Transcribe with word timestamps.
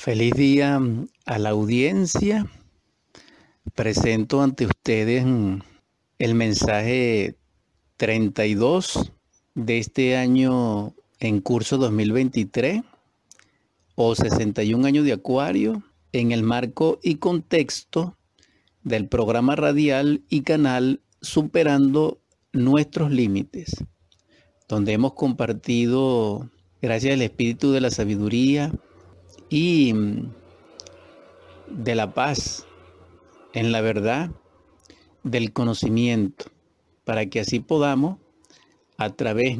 Feliz 0.00 0.32
día 0.34 0.80
a 1.26 1.38
la 1.40 1.48
audiencia. 1.48 2.46
Presento 3.74 4.42
ante 4.42 4.64
ustedes 4.64 5.26
el 6.20 6.34
mensaje 6.36 7.34
32 7.96 9.10
de 9.56 9.78
este 9.78 10.16
año 10.16 10.94
en 11.18 11.40
curso 11.40 11.78
2023 11.78 12.82
o 13.96 14.14
61 14.14 14.86
años 14.86 15.04
de 15.04 15.14
Acuario 15.14 15.82
en 16.12 16.30
el 16.30 16.44
marco 16.44 17.00
y 17.02 17.16
contexto 17.16 18.16
del 18.84 19.08
programa 19.08 19.56
radial 19.56 20.22
y 20.28 20.42
canal 20.42 21.00
Superando 21.20 22.20
nuestros 22.52 23.10
límites, 23.10 23.84
donde 24.68 24.92
hemos 24.92 25.14
compartido, 25.14 26.48
gracias 26.80 27.14
al 27.14 27.22
Espíritu 27.22 27.72
de 27.72 27.80
la 27.80 27.90
Sabiduría, 27.90 28.72
y 29.48 29.92
mm, 29.94 30.32
de 31.68 31.94
la 31.94 32.14
paz 32.14 32.66
en 33.52 33.72
la 33.72 33.80
verdad 33.80 34.30
del 35.22 35.52
conocimiento, 35.52 36.46
para 37.04 37.26
que 37.26 37.40
así 37.40 37.60
podamos, 37.60 38.18
a 38.96 39.10
través 39.10 39.58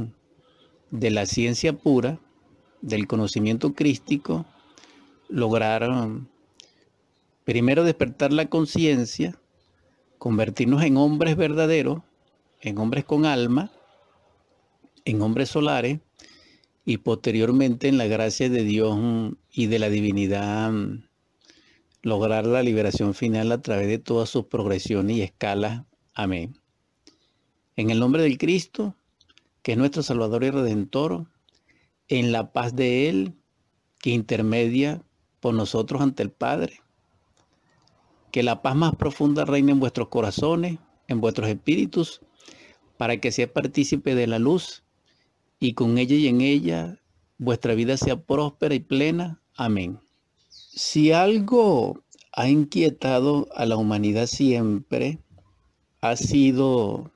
de 0.91 1.11
la 1.11 1.27
ciencia 1.27 1.73
pura, 1.73 2.19
del 2.80 3.06
conocimiento 3.06 3.74
crístico, 3.74 4.47
lograr 5.28 5.89
mm, 5.91 6.27
primero 7.45 7.84
despertar 7.84 8.33
la 8.33 8.47
conciencia, 8.47 9.39
convertirnos 10.19 10.83
en 10.83 10.97
hombres 10.97 11.36
verdaderos, 11.36 12.02
en 12.61 12.78
hombres 12.78 13.05
con 13.05 13.25
alma, 13.25 13.70
en 15.05 15.23
hombres 15.23 15.48
solares, 15.48 16.00
y 16.88 16.97
posteriormente 16.97 17.87
en 17.87 17.98
la 17.98 18.06
gracia 18.06 18.48
de 18.48 18.65
Dios 18.65 18.97
mm, 18.98 19.33
y 19.52 19.66
de 19.66 19.78
la 19.78 19.91
divinidad 19.91 20.73
mm, 20.73 21.02
lograr 22.00 22.47
la 22.47 22.62
liberación 22.62 23.12
final 23.12 23.53
a 23.53 23.61
través 23.61 23.89
de 23.89 23.98
todas 23.98 24.30
sus 24.30 24.47
progresiones 24.47 25.19
y 25.19 25.20
escalas. 25.20 25.84
Amén. 26.14 26.58
En 27.77 27.91
el 27.91 28.00
nombre 28.00 28.22
del 28.22 28.39
Cristo, 28.39 28.97
que 29.61 29.72
es 29.72 29.78
nuestro 29.78 30.03
Salvador 30.03 30.45
y 30.45 30.50
Redentor, 30.50 31.27
en 32.08 32.33
la 32.33 32.53
paz 32.53 32.75
de 32.75 33.11
Él, 33.11 33.34
que 33.98 34.08
intermedia 34.08 35.02
por 35.41 35.52
nosotros 35.52 36.00
ante 36.00 36.23
el 36.23 36.30
Padre. 36.30 36.80
Que 38.33 38.42
la 38.42 38.62
paz 38.62 38.77
más 38.77 38.97
profunda 38.97 39.45
reine 39.45 39.73
en 39.73 39.80
vuestros 39.80 40.08
corazones, 40.08 40.78
en 41.06 41.20
vuestros 41.20 41.50
espíritus, 41.50 42.23
para 42.97 43.19
que 43.19 43.30
sea 43.30 43.52
partícipe 43.52 44.14
de 44.14 44.27
la 44.27 44.39
luz 44.39 44.84
y 45.61 45.75
con 45.75 45.98
ella 45.98 46.17
y 46.17 46.28
en 46.28 46.41
ella 46.41 46.98
vuestra 47.39 47.75
vida 47.75 47.97
sea 47.97 48.20
próspera 48.20 48.75
y 48.75 48.81
plena. 48.81 49.41
Amén. 49.56 50.01
Si 50.48 51.12
algo 51.12 52.03
ha 52.33 52.48
inquietado 52.48 53.48
a 53.55 53.67
la 53.67 53.77
humanidad 53.77 54.27
siempre, 54.27 55.19
ha 56.01 56.17
sido, 56.17 57.11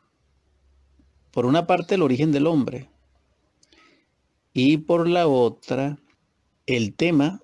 por 1.31 1.47
una 1.47 1.67
parte, 1.67 1.95
el 1.95 2.03
origen 2.03 2.33
del 2.33 2.47
hombre 2.47 2.89
y 4.53 4.79
por 4.79 5.09
la 5.09 5.29
otra, 5.29 5.99
el 6.67 6.95
tema 6.95 7.43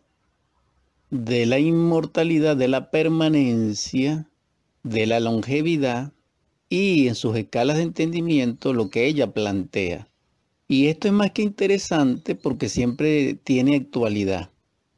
de 1.11 1.47
la 1.47 1.59
inmortalidad, 1.59 2.57
de 2.57 2.69
la 2.69 2.91
permanencia, 2.91 4.29
de 4.83 5.07
la 5.07 5.21
longevidad 5.21 6.13
y 6.69 7.09
en 7.09 7.15
sus 7.15 7.37
escalas 7.37 7.77
de 7.77 7.85
entendimiento 7.85 8.73
lo 8.73 8.91
que 8.91 9.07
ella 9.07 9.33
plantea. 9.33 10.09
Y 10.71 10.89
esto 10.89 11.09
es 11.09 11.15
más 11.15 11.31
que 11.31 11.41
interesante 11.41 12.35
porque 12.35 12.69
siempre 12.69 13.35
tiene 13.35 13.75
actualidad 13.77 14.51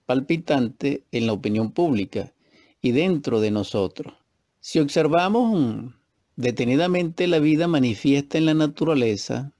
palpitante 0.05 1.05
en 1.13 1.29
la 1.29 1.33
opinión 1.33 1.71
pública 1.71 2.35
y 2.83 2.91
dentro 2.91 3.41
de 3.41 3.53
nosotros. 3.53 4.15
Si 4.59 4.81
observamos 4.81 5.95
detenidamente 6.35 7.29
la 7.29 7.39
vida 7.39 7.69
manifiesta 7.69 8.37
en 8.37 8.47
la 8.47 8.55
naturaleza 8.55 9.53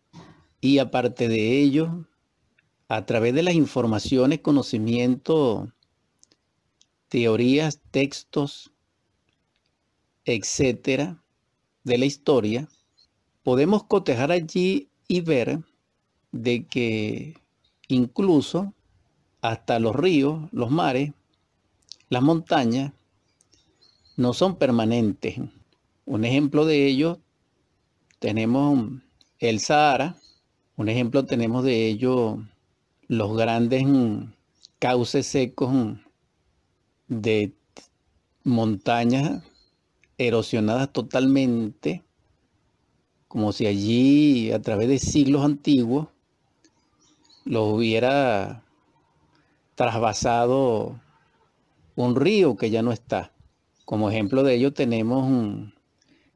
y 0.61 0.79
aparte 0.79 1.29
de 1.29 1.61
ello, 1.61 2.09
a 2.89 3.07
través 3.07 3.33
de 3.33 3.45
las 3.45 3.55
informaciones, 3.55 4.41
conocimientos, 4.41 5.69
teorías, 7.09 7.81
textos, 7.93 8.73
etcétera, 10.25 11.23
de 11.85 11.99
la 11.99 12.07
historia, 12.07 12.69
podemos 13.45 13.85
cotejar 13.85 14.33
allí 14.33 14.91
y 15.07 15.21
ver 15.21 15.61
de 16.33 16.67
que 16.67 17.35
incluso 17.89 18.73
hasta 19.41 19.79
los 19.79 19.97
ríos, 19.97 20.49
los 20.53 20.71
mares, 20.71 21.13
las 22.09 22.23
montañas, 22.23 22.93
no 24.17 24.35
son 24.35 24.57
permanentes. 24.57 25.39
Un 26.05 26.25
ejemplo 26.25 26.67
de 26.67 26.87
ello 26.87 27.19
tenemos 28.19 28.91
el 29.39 29.61
Sahara, 29.61 30.17
un 30.77 30.89
ejemplo 30.89 31.25
tenemos 31.25 31.65
de 31.65 31.87
ello 31.89 32.39
los 33.09 33.37
grandes 33.37 33.87
cauces 34.79 35.27
secos 35.27 35.99
de 37.09 37.53
montañas 38.45 39.43
erosionadas 40.19 40.93
totalmente, 40.93 42.03
como 43.27 43.53
si 43.53 43.67
allí 43.67 44.53
a 44.53 44.61
través 44.61 44.89
de 44.89 44.99
siglos 44.99 45.45
antiguos 45.45 46.09
lo 47.51 47.65
hubiera 47.65 48.63
trasvasado 49.75 51.01
un 51.97 52.15
río 52.15 52.55
que 52.55 52.71
ya 52.71 52.81
no 52.81 52.93
está. 52.93 53.33
Como 53.85 54.09
ejemplo 54.09 54.45
de 54.45 54.55
ello 54.55 54.73
tenemos 54.73 55.73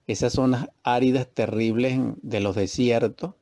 esas 0.09 0.33
zonas 0.33 0.71
áridas 0.83 1.29
terribles 1.33 2.01
de 2.21 2.41
los 2.41 2.57
desiertos 2.57 3.35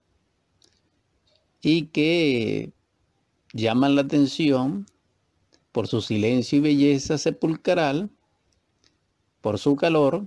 y 1.63 1.87
que 1.87 2.75
llaman 3.55 3.95
la 3.95 4.03
atención 4.03 4.85
por 5.73 5.89
su 5.89 6.03
silencio 6.03 6.59
y 6.59 6.61
belleza 6.61 7.17
sepulcral, 7.17 8.11
por 9.41 9.59
su 9.59 9.77
calor 9.77 10.27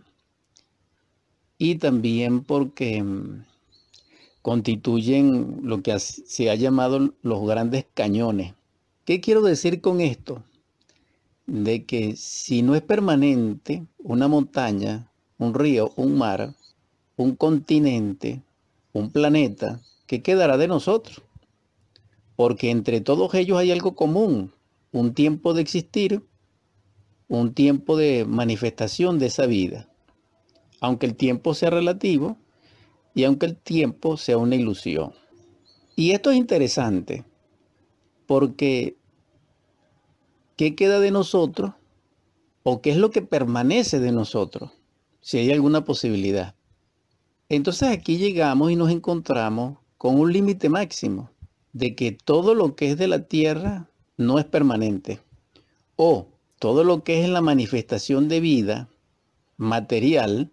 y 1.60 1.76
también 1.76 2.44
porque 2.44 3.06
constituyen 4.46 5.62
lo 5.64 5.82
que 5.82 5.98
se 5.98 6.52
ha 6.52 6.54
llamado 6.54 7.16
los 7.24 7.48
grandes 7.48 7.88
cañones. 7.96 8.54
¿Qué 9.04 9.20
quiero 9.20 9.42
decir 9.42 9.82
con 9.82 10.02
esto? 10.02 10.44
De 11.48 11.86
que 11.86 12.16
si 12.16 12.62
no 12.62 12.76
es 12.76 12.84
permanente 12.84 13.88
una 13.98 14.28
montaña, 14.28 15.10
un 15.40 15.56
río, 15.56 15.94
un 15.96 16.20
mar, 16.20 16.54
un 17.18 17.36
continente, 17.36 18.44
un 18.94 19.10
planeta, 19.10 19.82
¿qué 20.06 20.22
quedará 20.22 20.58
de 20.58 20.68
nosotros? 20.68 21.24
Porque 22.36 22.70
entre 22.70 23.02
todos 23.02 23.34
ellos 23.34 23.58
hay 23.58 23.72
algo 23.72 23.96
común, 23.96 24.54
un 24.92 25.16
tiempo 25.16 25.56
de 25.56 25.62
existir, 25.64 26.22
un 27.28 27.56
tiempo 27.56 27.98
de 27.98 28.26
manifestación 28.26 29.18
de 29.18 29.26
esa 29.26 29.48
vida. 29.48 29.90
Aunque 30.82 31.08
el 31.08 31.16
tiempo 31.16 31.56
sea 31.56 31.72
relativo, 31.72 32.38
y 33.16 33.24
aunque 33.24 33.46
el 33.46 33.56
tiempo 33.56 34.18
sea 34.18 34.38
una 34.38 34.56
ilusión. 34.56 35.14
Y 35.96 36.12
esto 36.12 36.30
es 36.30 36.38
interesante 36.38 37.24
porque 38.28 38.98
¿qué 40.58 40.76
queda 40.76 41.00
de 41.00 41.12
nosotros 41.12 41.72
o 42.64 42.82
qué 42.82 42.92
es 42.92 42.98
lo 42.98 43.12
que 43.12 43.22
permanece 43.22 44.00
de 44.00 44.12
nosotros? 44.12 44.72
Si 45.22 45.38
hay 45.38 45.52
alguna 45.52 45.86
posibilidad. 45.86 46.56
Entonces 47.48 47.90
aquí 47.90 48.18
llegamos 48.18 48.72
y 48.72 48.76
nos 48.76 48.92
encontramos 48.92 49.80
con 49.98 50.20
un 50.20 50.34
límite 50.34 50.68
máximo 50.68 51.32
de 51.72 51.96
que 51.96 52.12
todo 52.12 52.54
lo 52.54 52.76
que 52.76 52.92
es 52.92 52.98
de 52.98 53.08
la 53.08 53.20
tierra 53.28 53.90
no 54.18 54.40
es 54.40 54.46
permanente. 54.46 55.22
O 55.96 56.28
todo 56.60 56.84
lo 56.84 57.04
que 57.04 57.20
es 57.20 57.26
en 57.26 57.34
la 57.34 57.42
manifestación 57.42 58.28
de 58.28 58.42
vida 58.42 58.90
material 59.58 60.52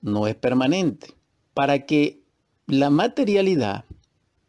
no 0.00 0.26
es 0.26 0.34
permanente 0.34 1.21
para 1.54 1.86
que 1.86 2.22
la 2.66 2.90
materialidad 2.90 3.84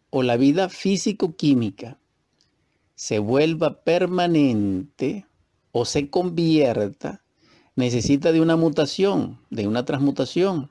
o 0.10 0.24
la 0.24 0.38
vida 0.38 0.70
físico-química 0.70 1.98
se 2.96 3.20
vuelva 3.20 3.84
permanente 3.84 5.26
o 5.72 5.86
se 5.86 6.10
convierta, 6.10 7.22
necesita 7.76 8.32
de 8.32 8.40
una 8.40 8.56
mutación, 8.56 9.40
de 9.50 9.68
una 9.68 9.84
transmutación. 9.86 10.70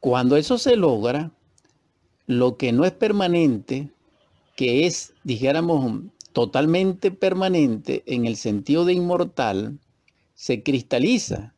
Cuando 0.00 0.36
eso 0.36 0.58
se 0.58 0.76
logra, 0.76 1.30
lo 2.26 2.56
que 2.56 2.72
no 2.72 2.84
es 2.84 2.92
permanente, 2.92 3.90
que 4.56 4.86
es, 4.86 5.14
dijéramos, 5.22 6.02
totalmente 6.32 7.10
permanente 7.10 8.02
en 8.06 8.26
el 8.26 8.36
sentido 8.36 8.84
de 8.84 8.94
inmortal, 8.94 9.78
se 10.34 10.62
cristaliza 10.62 11.53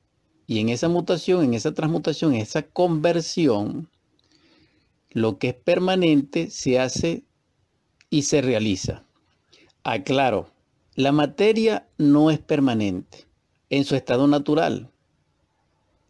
y 0.46 0.60
en 0.60 0.68
esa 0.68 0.88
mutación, 0.88 1.44
en 1.44 1.54
esa 1.54 1.74
transmutación, 1.74 2.34
en 2.34 2.40
esa 2.40 2.62
conversión, 2.62 3.88
lo 5.10 5.38
que 5.38 5.48
es 5.48 5.54
permanente 5.54 6.50
se 6.50 6.78
hace 6.78 7.24
y 8.10 8.22
se 8.22 8.42
realiza. 8.42 9.04
Aclaro, 9.82 10.50
La 10.94 11.12
materia 11.12 11.88
no 11.98 12.30
es 12.30 12.38
permanente 12.38 13.26
en 13.68 13.84
su 13.84 13.96
estado 13.96 14.26
natural, 14.26 14.90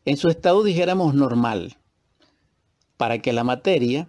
en 0.05 0.17
su 0.17 0.29
estado 0.29 0.63
dijéramos 0.63 1.15
normal. 1.15 1.77
Para 2.97 3.19
que 3.19 3.33
la 3.33 3.45
materia 3.45 4.09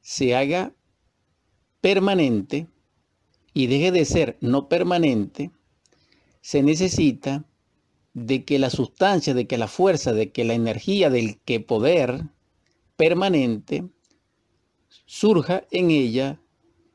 se 0.00 0.36
haga 0.36 0.72
permanente 1.80 2.68
y 3.52 3.66
deje 3.66 3.90
de 3.90 4.04
ser 4.04 4.38
no 4.40 4.68
permanente, 4.68 5.50
se 6.40 6.62
necesita 6.62 7.44
de 8.16 8.46
que 8.46 8.58
la 8.58 8.70
sustancia, 8.70 9.34
de 9.34 9.46
que 9.46 9.58
la 9.58 9.68
fuerza, 9.68 10.14
de 10.14 10.32
que 10.32 10.46
la 10.46 10.54
energía, 10.54 11.10
del 11.10 11.38
que 11.40 11.60
poder 11.60 12.24
permanente 12.96 13.84
surja 15.04 15.64
en 15.70 15.90
ella, 15.90 16.40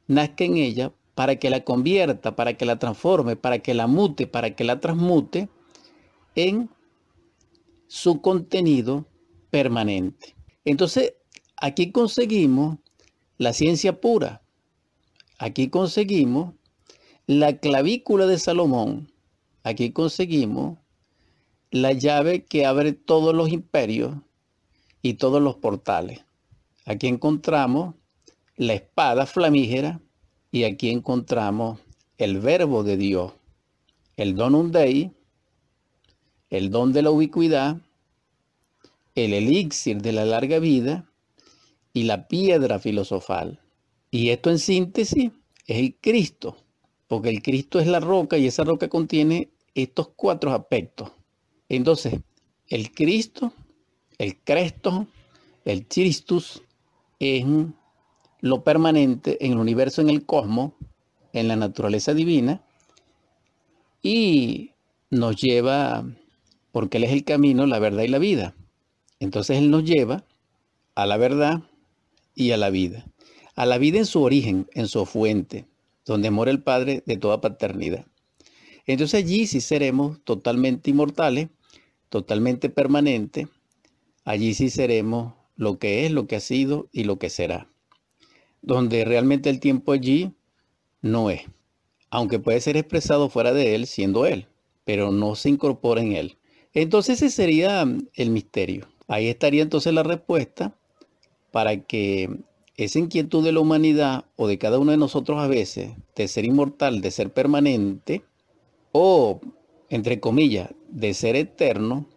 nazca 0.08 0.46
en 0.46 0.58
ella, 0.58 0.94
para 1.14 1.36
que 1.36 1.52
la 1.52 1.64
convierta, 1.64 2.36
para 2.36 2.58
que 2.58 2.66
la 2.66 2.80
transforme, 2.80 3.36
para 3.36 3.60
que 3.60 3.76
la 3.76 3.86
mute, 3.86 4.26
para 4.26 4.56
que 4.56 4.64
la 4.64 4.80
transmute 4.80 5.48
en 6.34 6.72
su 7.86 8.20
contenido 8.20 9.06
permanente. 9.52 10.36
Entonces, 10.66 11.14
aquí 11.56 11.92
conseguimos 11.92 12.80
la 13.38 13.54
ciencia 13.54 14.02
pura. 14.02 14.42
Aquí 15.38 15.70
conseguimos 15.70 16.56
la 17.28 17.60
clavícula 17.60 18.26
de 18.26 18.40
Salomón. 18.40 19.12
Aquí 19.62 19.92
conseguimos 19.92 20.80
la 21.72 21.94
llave 21.94 22.44
que 22.44 22.66
abre 22.66 22.92
todos 22.92 23.34
los 23.34 23.50
imperios 23.50 24.16
y 25.02 25.14
todos 25.14 25.42
los 25.42 25.56
portales. 25.56 26.20
Aquí 26.86 27.08
encontramos 27.08 27.96
la 28.58 28.74
espada 28.74 29.26
flamígera 29.26 30.02
y 30.52 30.66
aquí 30.66 30.90
encontramos 30.90 31.80
el 32.18 32.40
verbo 32.40 32.84
de 32.84 32.98
Dios, 32.98 33.32
el 34.18 34.36
donum 34.36 34.72
dei, 34.72 35.12
el 36.50 36.70
don 36.70 36.92
de 36.92 37.04
la 37.04 37.12
ubicuidad, 37.12 37.78
el 39.16 39.34
elixir 39.34 40.02
de 40.02 40.12
la 40.12 40.26
larga 40.26 40.60
vida 40.60 41.10
y 41.94 42.04
la 42.04 42.28
piedra 42.28 42.80
filosofal. 42.80 43.62
Y 44.12 44.30
esto 44.30 44.50
en 44.50 44.60
síntesis 44.60 45.32
es 45.68 45.78
el 45.78 45.96
Cristo, 46.02 46.58
porque 47.08 47.30
el 47.30 47.42
Cristo 47.42 47.80
es 47.80 47.88
la 47.88 48.02
roca 48.02 48.38
y 48.38 48.48
esa 48.48 48.66
roca 48.66 48.90
contiene 48.90 49.50
estos 49.74 50.10
cuatro 50.10 50.54
aspectos. 50.54 51.12
Entonces, 51.74 52.20
el 52.68 52.92
Cristo, 52.92 53.54
el 54.18 54.38
Cresto, 54.40 55.08
el 55.64 55.88
Christus 55.88 56.62
es 57.18 57.46
lo 58.42 58.64
permanente 58.66 59.38
en 59.46 59.54
el 59.54 59.58
universo, 59.58 60.02
en 60.02 60.10
el 60.10 60.26
cosmos, 60.26 60.74
en 61.32 61.48
la 61.48 61.56
naturaleza 61.56 62.14
divina, 62.14 62.62
y 64.04 64.72
nos 65.12 65.38
lleva, 65.38 66.06
porque 66.74 66.98
Él 66.98 67.06
es 67.06 67.14
el 67.14 67.24
camino, 67.24 67.66
la 67.66 67.80
verdad 67.80 68.04
y 68.04 68.10
la 68.10 68.20
vida. 68.20 68.54
Entonces 69.22 69.58
Él 69.58 69.72
nos 69.72 69.86
lleva 69.86 70.26
a 70.96 71.06
la 71.06 71.16
verdad 71.16 71.62
y 72.36 72.52
a 72.52 72.58
la 72.58 72.70
vida. 72.70 73.06
A 73.56 73.66
la 73.66 73.78
vida 73.78 74.00
en 74.00 74.06
su 74.06 74.22
origen, 74.22 74.68
en 74.74 74.90
su 74.90 75.06
fuente, 75.06 75.68
donde 76.06 76.32
mora 76.32 76.52
el 76.52 76.62
Padre 76.62 77.02
de 77.06 77.16
toda 77.16 77.40
paternidad. 77.40 78.06
Entonces 78.86 79.24
allí 79.24 79.48
sí 79.48 79.62
seremos 79.62 80.22
totalmente 80.26 80.90
inmortales, 80.90 81.48
totalmente 82.12 82.70
permanentes. 82.70 83.48
Allí 84.26 84.54
sí 84.54 84.70
seremos 84.70 85.34
lo 85.56 85.80
que 85.80 86.06
es, 86.06 86.12
lo 86.12 86.28
que 86.28 86.36
ha 86.36 86.40
sido 86.40 86.88
y 86.92 87.06
lo 87.06 87.18
que 87.18 87.32
será 87.32 87.72
donde 88.62 89.06
realmente 89.06 89.50
el 89.50 89.60
tiempo 89.60 89.92
allí 89.92 90.32
no 91.02 91.30
es, 91.30 91.42
aunque 92.10 92.40
puede 92.40 92.62
ser 92.62 92.78
expresado 92.78 93.30
fuera 93.30 93.54
de 93.54 93.76
él 93.76 93.88
siendo 93.88 94.26
él, 94.26 94.48
pero 94.86 95.12
no 95.12 95.36
se 95.36 95.50
incorpora 95.50 96.02
en 96.02 96.14
él. 96.14 96.38
Entonces 96.74 97.22
ese 97.22 97.36
sería 97.36 97.86
el 98.14 98.30
misterio. 98.30 98.88
Ahí 99.08 99.28
estaría 99.28 99.64
entonces 99.64 99.94
la 99.94 100.04
respuesta 100.04 100.76
para 101.52 101.82
que 101.82 102.30
esa 102.78 103.00
inquietud 103.00 103.44
de 103.44 103.52
la 103.52 103.60
humanidad 103.60 104.26
o 104.38 104.48
de 104.48 104.58
cada 104.58 104.80
uno 104.80 104.92
de 104.92 104.98
nosotros 104.98 105.40
a 105.40 105.48
veces 105.48 105.92
de 106.16 106.28
ser 106.28 106.46
inmortal, 106.46 107.02
de 107.02 107.12
ser 107.12 107.34
permanente 107.34 108.24
o, 108.94 109.42
entre 109.92 110.20
comillas, 110.20 110.72
de 110.90 111.14
ser 111.14 111.36
eterno, 111.36 112.08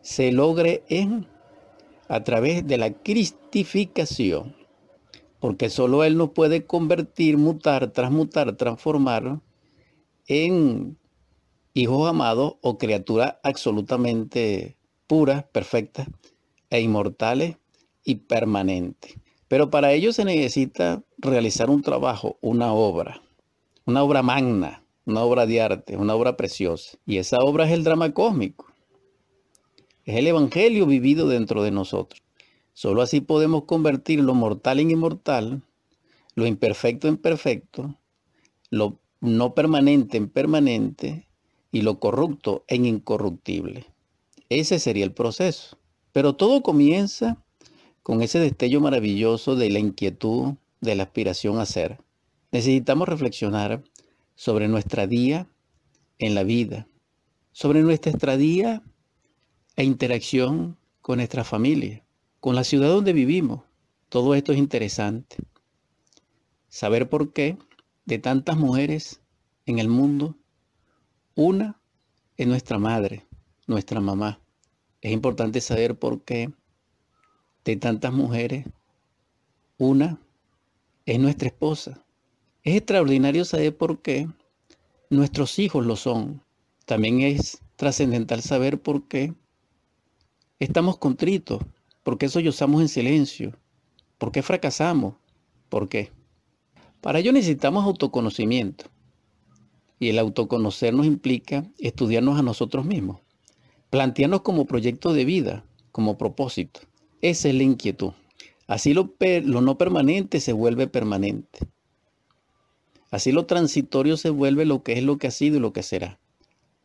se 0.00 0.32
logre 0.32 0.82
en 0.88 1.26
a 2.08 2.24
través 2.24 2.66
de 2.66 2.78
la 2.78 2.92
cristificación 2.94 4.54
porque 5.40 5.70
solo 5.70 6.04
Él 6.04 6.16
nos 6.16 6.30
puede 6.30 6.64
convertir, 6.66 7.38
mutar, 7.38 7.92
transmutar, 7.92 8.56
transformar 8.56 9.40
en 10.26 10.98
hijos 11.74 12.08
amados 12.08 12.54
o 12.62 12.78
criaturas 12.78 13.36
absolutamente 13.42 14.76
puras, 15.06 15.44
perfectas 15.44 16.08
e 16.70 16.80
inmortales 16.80 17.58
y 18.02 18.16
permanentes. 18.16 19.14
Pero 19.48 19.70
para 19.70 19.92
ello 19.92 20.12
se 20.12 20.24
necesita 20.24 21.04
realizar 21.18 21.70
un 21.70 21.82
trabajo, 21.82 22.38
una 22.40 22.72
obra, 22.72 23.22
una 23.84 24.02
obra 24.02 24.22
magna, 24.22 24.82
una 25.06 25.22
obra 25.22 25.46
de 25.46 25.62
arte, 25.62 25.96
una 25.96 26.14
obra 26.14 26.36
preciosa. 26.36 26.98
Y 27.06 27.16
esa 27.18 27.38
obra 27.38 27.64
es 27.64 27.72
el 27.72 27.84
drama 27.84 28.12
cósmico. 28.12 28.66
Es 30.04 30.16
el 30.16 30.26
Evangelio 30.26 30.86
vivido 30.86 31.28
dentro 31.28 31.62
de 31.62 31.70
nosotros. 31.70 32.22
Solo 32.74 33.00
así 33.00 33.20
podemos 33.20 33.64
convertir 33.64 34.20
lo 34.20 34.34
mortal 34.34 34.80
en 34.80 34.90
inmortal, 34.90 35.62
lo 36.34 36.46
imperfecto 36.46 37.08
en 37.08 37.16
perfecto, 37.16 37.96
lo 38.68 38.98
no 39.20 39.54
permanente 39.54 40.18
en 40.18 40.28
permanente 40.28 41.26
y 41.72 41.82
lo 41.82 41.98
corrupto 41.98 42.64
en 42.68 42.84
incorruptible. 42.84 43.86
Ese 44.48 44.78
sería 44.78 45.04
el 45.04 45.12
proceso. 45.12 45.78
Pero 46.12 46.36
todo 46.36 46.62
comienza 46.62 47.42
con 48.02 48.22
ese 48.22 48.38
destello 48.38 48.80
maravilloso 48.80 49.56
de 49.56 49.70
la 49.70 49.78
inquietud, 49.78 50.54
de 50.80 50.94
la 50.94 51.04
aspiración 51.04 51.58
a 51.58 51.66
ser. 51.66 51.98
Necesitamos 52.52 53.08
reflexionar 53.08 53.82
sobre 54.36 54.68
nuestra 54.68 55.06
día 55.06 55.48
en 56.18 56.34
la 56.34 56.44
vida, 56.44 56.86
sobre 57.52 57.82
nuestra 57.82 58.12
estadía 58.12 58.82
e 59.74 59.84
interacción 59.84 60.78
con 61.00 61.16
nuestra 61.16 61.42
familia, 61.42 62.04
con 62.38 62.54
la 62.54 62.62
ciudad 62.62 62.88
donde 62.88 63.12
vivimos. 63.12 63.62
Todo 64.08 64.34
esto 64.34 64.52
es 64.52 64.58
interesante. 64.58 65.36
Saber 66.68 67.08
por 67.08 67.32
qué 67.32 67.58
de 68.04 68.18
tantas 68.18 68.56
mujeres 68.56 69.20
en 69.64 69.78
el 69.78 69.88
mundo, 69.88 70.36
una 71.34 71.80
es 72.36 72.46
nuestra 72.46 72.78
madre, 72.78 73.26
nuestra 73.66 74.00
mamá. 74.00 74.40
Es 75.00 75.12
importante 75.12 75.60
saber 75.60 75.98
por 75.98 76.22
qué 76.22 76.52
de 77.64 77.76
tantas 77.76 78.12
mujeres, 78.12 78.66
una 79.78 80.20
es 81.04 81.18
nuestra 81.18 81.48
esposa. 81.48 82.05
Es 82.66 82.74
extraordinario 82.74 83.44
saber 83.44 83.76
por 83.76 84.02
qué 84.02 84.28
nuestros 85.08 85.60
hijos 85.60 85.86
lo 85.86 85.94
son. 85.94 86.42
También 86.84 87.20
es 87.20 87.62
trascendental 87.76 88.42
saber 88.42 88.82
por 88.82 89.06
qué 89.06 89.32
estamos 90.58 90.98
contritos 90.98 91.62
¿Por 92.02 92.18
qué 92.18 92.28
sollozamos 92.28 92.80
en 92.82 92.88
silencio? 92.88 93.52
¿Por 94.18 94.32
qué 94.32 94.42
fracasamos? 94.42 95.14
¿Por 95.68 95.88
qué? 95.88 96.10
Para 97.00 97.20
ello 97.20 97.32
necesitamos 97.32 97.84
autoconocimiento. 97.84 98.86
Y 100.00 100.08
el 100.08 100.18
autoconocernos 100.18 101.06
implica 101.06 101.64
estudiarnos 101.78 102.36
a 102.36 102.42
nosotros 102.42 102.84
mismos, 102.84 103.20
plantearnos 103.90 104.42
como 104.42 104.66
proyecto 104.66 105.12
de 105.12 105.24
vida, 105.24 105.64
como 105.92 106.18
propósito. 106.18 106.80
Esa 107.22 107.48
es 107.48 107.54
la 107.54 107.62
inquietud. 107.62 108.12
Así 108.66 108.92
lo, 108.92 109.14
lo 109.44 109.60
no 109.60 109.78
permanente 109.78 110.40
se 110.40 110.52
vuelve 110.52 110.88
permanente. 110.88 111.58
Así 113.16 113.32
lo 113.32 113.46
transitorio 113.46 114.18
se 114.18 114.28
vuelve 114.28 114.66
lo 114.66 114.82
que 114.82 114.92
es 114.92 115.02
lo 115.02 115.16
que 115.16 115.28
ha 115.28 115.30
sido 115.30 115.56
y 115.56 115.60
lo 115.60 115.72
que 115.72 115.82
será. 115.82 116.18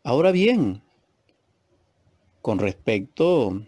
Ahora 0.02 0.32
bien, 0.32 0.82
con 2.42 2.58
respecto 2.58 3.62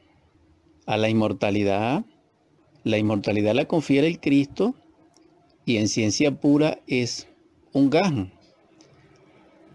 a 0.86 0.96
la 0.96 1.10
inmortalidad. 1.10 2.06
La 2.86 2.98
inmortalidad 2.98 3.54
la 3.54 3.66
confiere 3.66 4.08
el 4.08 4.22
Cristo 4.22 4.76
y 5.66 5.76
en 5.76 5.90
ciencia 5.90 6.40
pura 6.40 6.80
es 6.88 7.28
un 7.74 7.90
gas 7.90 8.14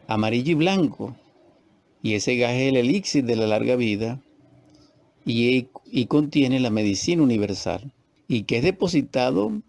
amarillo 0.06 0.52
y 0.52 0.54
blanco. 0.54 1.14
Y 2.02 2.14
ese 2.14 2.38
gas 2.38 2.52
es 2.52 2.70
el 2.70 2.78
elixir 2.78 3.26
de 3.26 3.36
la 3.36 3.46
larga 3.46 3.76
vida 3.76 4.18
y, 5.26 5.68
y 5.84 6.06
contiene 6.06 6.58
la 6.58 6.70
medicina 6.70 7.22
universal 7.22 7.92
y 8.28 8.44
que 8.44 8.56
es 8.56 8.62
depositado 8.62 9.60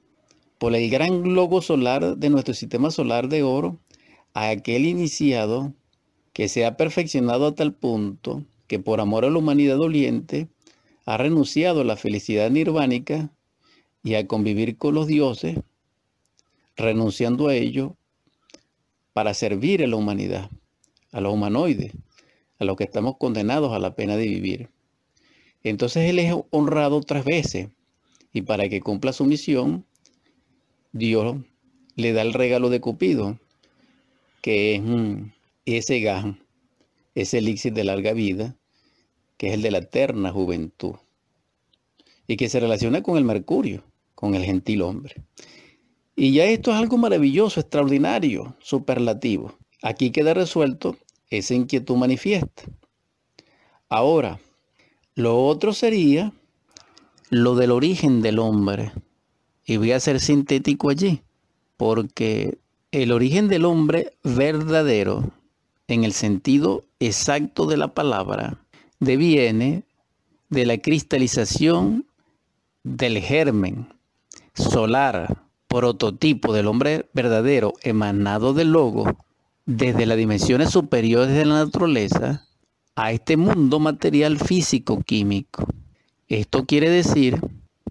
por 0.59 0.75
el 0.75 0.89
gran 0.89 1.23
globo 1.23 1.61
solar 1.61 2.17
de 2.17 2.29
nuestro 2.29 2.53
sistema 2.53 2.91
solar 2.91 3.29
de 3.29 3.43
oro 3.43 3.79
a 4.33 4.49
aquel 4.49 4.85
iniciado 4.85 5.73
que 6.33 6.49
se 6.49 6.65
ha 6.65 6.77
perfeccionado 6.77 7.47
a 7.47 7.55
tal 7.55 7.73
punto 7.73 8.43
que 8.67 8.77
por 8.77 8.99
amor 8.99 9.25
a 9.25 9.29
la 9.29 9.39
humanidad 9.39 9.77
doliente 9.77 10.49
ha 11.05 11.17
renunciado 11.17 11.81
a 11.81 11.85
la 11.85 11.95
felicidad 11.95 12.51
nirvánica 12.51 13.31
y 14.03 14.15
a 14.15 14.27
convivir 14.27 14.77
con 14.77 14.93
los 14.93 15.07
dioses, 15.07 15.57
renunciando 16.75 17.47
a 17.47 17.55
ello 17.55 17.95
para 19.13 19.33
servir 19.33 19.83
a 19.83 19.87
la 19.87 19.95
humanidad, 19.95 20.49
a 21.11 21.21
los 21.21 21.33
humanoides, 21.33 21.93
a 22.59 22.65
los 22.65 22.75
que 22.75 22.83
estamos 22.83 23.15
condenados 23.17 23.73
a 23.73 23.79
la 23.79 23.95
pena 23.95 24.17
de 24.17 24.27
vivir. 24.27 24.69
Entonces 25.63 26.09
Él 26.09 26.19
es 26.19 26.35
honrado 26.51 27.01
tres 27.01 27.23
veces 27.23 27.69
y 28.33 28.41
para 28.41 28.69
que 28.69 28.81
cumpla 28.81 29.13
su 29.13 29.25
misión, 29.25 29.85
Dios 30.91 31.37
le 31.95 32.13
da 32.13 32.21
el 32.21 32.33
regalo 32.33 32.69
de 32.69 32.81
Cupido, 32.81 33.37
que 34.41 34.75
es 34.75 34.81
ese 35.65 35.99
gas, 35.99 36.25
ese 37.15 37.39
elixir 37.39 37.73
de 37.73 37.83
larga 37.83 38.13
vida, 38.13 38.55
que 39.37 39.47
es 39.47 39.53
el 39.53 39.61
de 39.61 39.71
la 39.71 39.79
eterna 39.79 40.31
juventud, 40.31 40.95
y 42.27 42.37
que 42.37 42.49
se 42.49 42.59
relaciona 42.59 43.03
con 43.03 43.17
el 43.17 43.23
mercurio, 43.23 43.83
con 44.15 44.35
el 44.35 44.43
gentil 44.43 44.81
hombre. 44.81 45.15
Y 46.15 46.33
ya 46.33 46.45
esto 46.45 46.71
es 46.71 46.77
algo 46.77 46.97
maravilloso, 46.97 47.59
extraordinario, 47.59 48.57
superlativo. 48.59 49.57
Aquí 49.81 50.11
queda 50.11 50.33
resuelto 50.33 50.97
esa 51.29 51.53
inquietud 51.53 51.95
manifiesta. 51.95 52.63
Ahora, 53.87 54.39
lo 55.15 55.45
otro 55.45 55.73
sería 55.73 56.33
lo 57.29 57.55
del 57.55 57.71
origen 57.71 58.21
del 58.21 58.39
hombre. 58.39 58.91
Y 59.69 59.77
voy 59.77 59.91
a 59.91 59.99
ser 59.99 60.19
sintético 60.19 60.89
allí, 60.89 61.21
porque 61.77 62.57
el 62.91 63.11
origen 63.11 63.49
del 63.49 63.65
hombre 63.65 64.13
verdadero, 64.23 65.29
en 65.87 66.03
el 66.03 66.11
sentido 66.13 66.85
exacto 66.99 67.67
de 67.67 67.77
la 67.77 67.93
palabra, 67.93 68.57
deviene 68.99 69.83
de 70.49 70.65
la 70.65 70.79
cristalización 70.79 72.07
del 72.83 73.19
germen 73.19 73.93
solar, 74.55 75.43
prototipo 75.67 76.51
del 76.51 76.65
hombre 76.65 77.07
verdadero 77.13 77.73
emanado 77.83 78.55
del 78.55 78.71
logo, 78.71 79.19
desde 79.67 80.07
las 80.07 80.17
dimensiones 80.17 80.71
superiores 80.71 81.35
de 81.35 81.45
la 81.45 81.63
naturaleza 81.65 82.47
a 82.95 83.11
este 83.11 83.37
mundo 83.37 83.79
material 83.79 84.39
físico-químico. 84.39 85.67
Esto 86.27 86.65
quiere 86.65 86.89
decir 86.89 87.39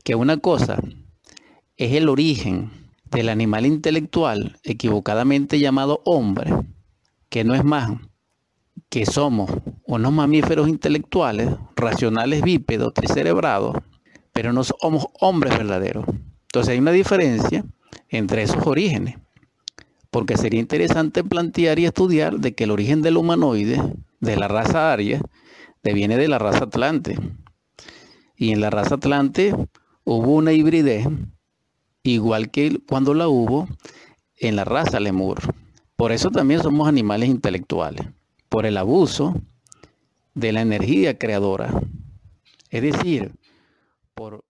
que 0.03 0.17
una 0.17 0.39
cosa 0.39 0.81
es 1.79 1.93
el 1.93 2.09
origen 2.09 2.71
del 3.11 3.29
animal 3.29 3.65
intelectual 3.65 4.59
equivocadamente 4.65 5.61
llamado 5.61 6.03
hombre, 6.05 6.53
que 7.31 7.45
no 7.45 7.55
es 7.55 7.65
más 7.65 7.93
que 8.91 9.07
somos 9.07 9.51
unos 9.85 10.13
mamíferos 10.13 10.69
intelectuales, 10.69 11.51
racionales 11.77 12.43
bípedos, 12.43 12.93
tricerebrados, 12.95 13.77
pero 14.33 14.53
no 14.53 14.65
somos 14.65 15.07
hombres 15.21 15.57
verdaderos. 15.57 16.05
Entonces 16.49 16.73
hay 16.73 16.79
una 16.79 16.93
diferencia 16.93 17.65
entre 18.09 18.43
esos 18.43 18.67
orígenes, 18.67 19.17
porque 20.11 20.37
sería 20.37 20.61
interesante 20.61 21.23
plantear 21.23 21.79
y 21.79 21.87
estudiar 21.87 22.39
de 22.39 22.55
que 22.55 22.65
el 22.65 22.73
origen 22.73 23.03
del 23.03 23.19
humanoide, 23.19 23.81
de 24.21 24.37
la 24.37 24.49
raza 24.49 24.93
aria, 24.93 25.21
deviene 25.83 26.17
de 26.17 26.27
la 26.27 26.39
raza 26.39 26.65
atlante. 26.65 27.17
Y 28.37 28.51
en 28.51 28.61
la 28.61 28.71
raza 28.71 28.97
atlante 28.97 29.55
hubo 30.05 30.35
una 30.35 30.53
hibridez, 30.53 31.07
igual 32.03 32.51
que 32.51 32.79
cuando 32.89 33.15
la 33.15 33.29
hubo 33.29 33.69
en 34.37 34.57
la 34.57 34.65
raza 34.65 35.01
lemur. 35.01 35.39
Por 35.97 36.13
eso 36.13 36.31
también 36.31 36.63
somos 36.63 36.89
animales 36.89 37.29
intelectuales, 37.29 38.07
por 38.49 38.67
el 38.67 38.77
abuso 38.77 39.35
de 40.35 40.53
la 40.53 40.61
energía 40.61 41.19
creadora. 41.19 41.71
Es 42.71 42.83
decir, 42.83 43.33
por 44.15 44.45